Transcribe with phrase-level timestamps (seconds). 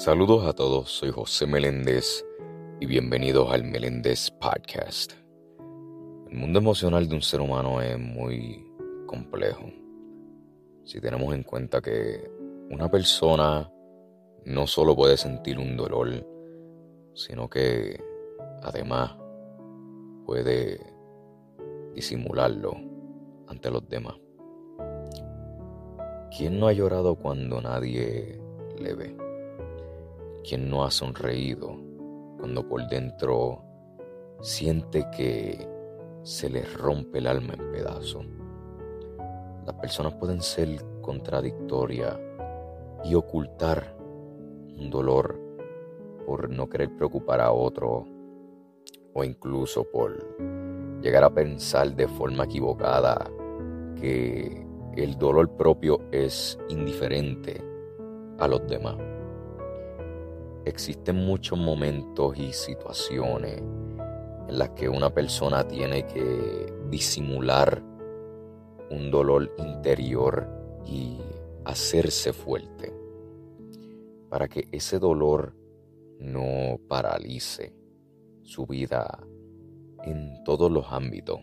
[0.00, 2.24] Saludos a todos, soy José Meléndez
[2.80, 5.12] y bienvenidos al Meléndez Podcast.
[6.30, 8.66] El mundo emocional de un ser humano es muy
[9.06, 9.70] complejo.
[10.84, 12.30] Si tenemos en cuenta que
[12.70, 13.70] una persona
[14.46, 16.26] no solo puede sentir un dolor,
[17.14, 18.02] sino que
[18.62, 19.14] además
[20.24, 20.80] puede
[21.94, 22.72] disimularlo
[23.48, 24.14] ante los demás.
[26.34, 28.40] ¿Quién no ha llorado cuando nadie
[28.78, 29.29] le ve?
[30.42, 31.76] Quien no ha sonreído
[32.38, 33.62] cuando por dentro
[34.40, 35.68] siente que
[36.22, 38.24] se le rompe el alma en pedazos.
[39.66, 40.68] Las personas pueden ser
[41.00, 42.18] contradictorias
[43.04, 43.94] y ocultar
[44.78, 45.38] un dolor
[46.26, 48.06] por no querer preocupar a otro
[49.12, 50.38] o incluso por
[51.00, 53.30] llegar a pensar de forma equivocada
[54.00, 57.62] que el dolor propio es indiferente
[58.38, 59.09] a los demás.
[60.64, 63.58] Existen muchos momentos y situaciones
[64.48, 67.82] en las que una persona tiene que disimular
[68.90, 70.48] un dolor interior
[70.84, 71.18] y
[71.64, 72.92] hacerse fuerte
[74.28, 75.54] para que ese dolor
[76.18, 77.74] no paralice
[78.42, 79.26] su vida
[80.04, 81.40] en todos los ámbitos.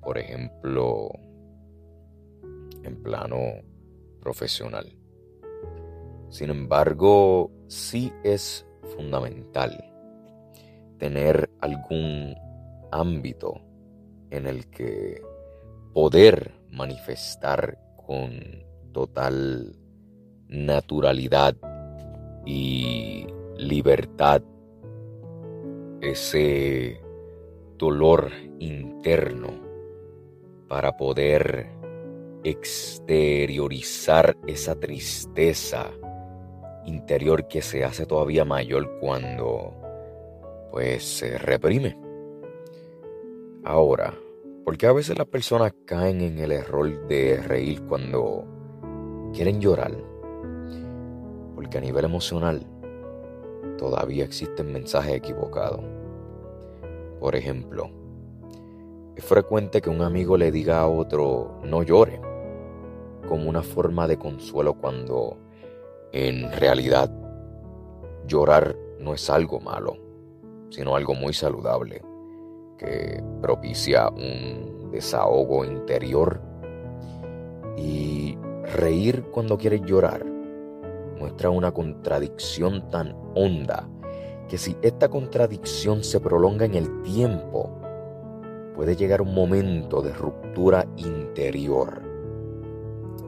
[0.00, 1.10] Por ejemplo,
[2.82, 3.38] en plano
[4.20, 5.03] profesional.
[6.34, 9.70] Sin embargo, sí es fundamental
[10.98, 12.34] tener algún
[12.90, 13.60] ámbito
[14.30, 15.22] en el que
[15.92, 18.32] poder manifestar con
[18.90, 19.76] total
[20.48, 21.54] naturalidad
[22.44, 24.42] y libertad
[26.00, 27.00] ese
[27.78, 29.50] dolor interno
[30.66, 31.70] para poder
[32.42, 35.92] exteriorizar esa tristeza
[36.86, 39.74] interior que se hace todavía mayor cuando
[40.70, 41.96] pues se reprime.
[43.64, 44.14] Ahora,
[44.64, 48.44] ¿por qué a veces las personas caen en el error de reír cuando
[49.32, 49.92] quieren llorar?
[51.54, 52.66] Porque a nivel emocional
[53.78, 55.80] todavía existen mensajes equivocados.
[57.20, 57.90] Por ejemplo,
[59.16, 62.20] es frecuente que un amigo le diga a otro no llore,
[63.28, 65.38] como una forma de consuelo cuando
[66.14, 67.10] en realidad,
[68.28, 69.96] llorar no es algo malo,
[70.70, 72.02] sino algo muy saludable,
[72.78, 76.40] que propicia un desahogo interior.
[77.76, 78.38] Y
[78.76, 80.24] reír cuando quieres llorar
[81.18, 83.88] muestra una contradicción tan honda
[84.48, 87.76] que si esta contradicción se prolonga en el tiempo,
[88.76, 92.00] puede llegar un momento de ruptura interior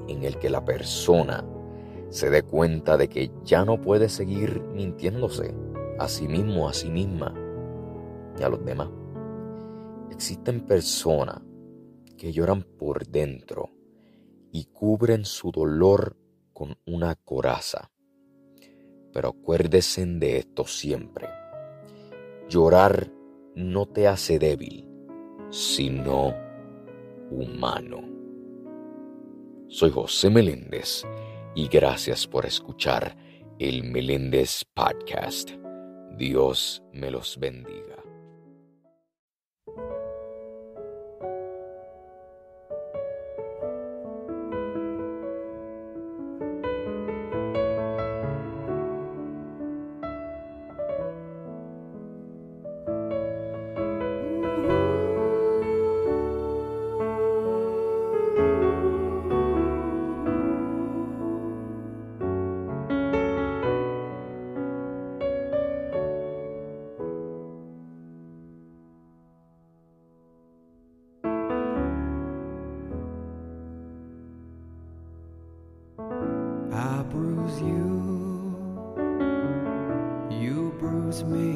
[0.07, 1.45] en el que la persona
[2.17, 5.55] se dé cuenta de que ya no puede seguir mintiéndose
[5.99, 7.35] a sí mismo, a sí misma
[8.39, 8.89] y a los demás.
[10.11, 11.43] Existen personas
[12.17, 13.69] que lloran por dentro
[14.51, 16.17] y cubren su dolor
[16.55, 17.91] con una coraza.
[19.13, 21.29] Pero acuérdese de esto siempre.
[22.49, 23.13] Llorar
[23.55, 24.89] no te hace débil,
[25.51, 26.35] sino
[27.31, 28.01] humano.
[29.69, 31.05] Soy José Meléndez
[31.57, 33.17] y gracias por escuchar
[33.59, 35.53] el Meléndez Podcast.
[36.19, 37.96] Dios me los bendiga.
[81.25, 81.56] Me.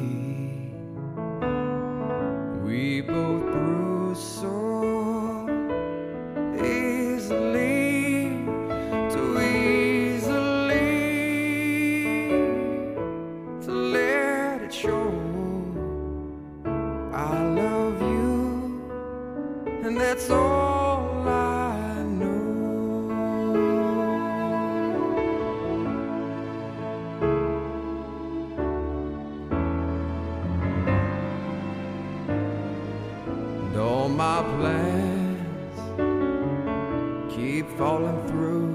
[37.41, 38.69] keep falling through.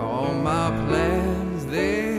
[0.00, 2.11] All my plans, they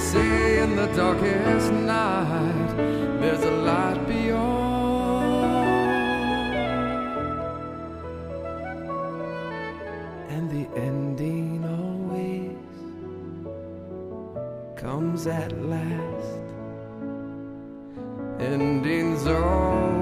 [0.00, 2.74] say in the darkest night
[3.20, 4.50] there's a light beyond.
[10.30, 12.56] And the ending always
[14.80, 16.38] comes at last.
[18.40, 19.99] Endings always.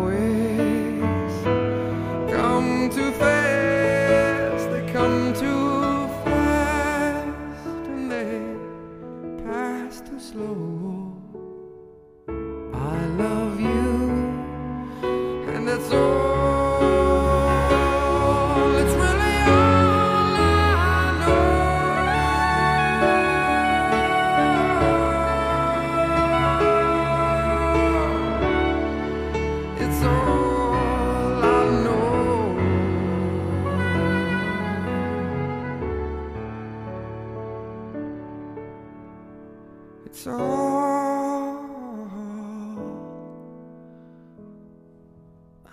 [40.26, 40.34] All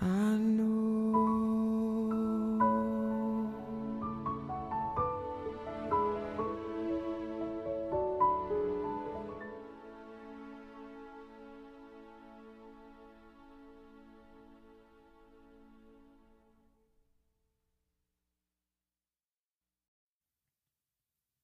[0.01, 0.85] I know.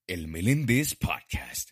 [0.07, 1.71] El Meléndez Podcast.